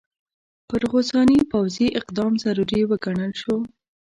[0.67, 3.55] پر غساني پوځي اقدام ضروري وګڼل شو.